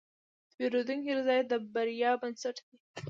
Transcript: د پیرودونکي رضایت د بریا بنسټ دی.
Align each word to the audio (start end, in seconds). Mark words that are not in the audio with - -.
د 0.03 0.03
پیرودونکي 0.57 1.11
رضایت 1.19 1.45
د 1.49 1.53
بریا 1.73 2.11
بنسټ 2.21 2.55
دی. 2.65 2.75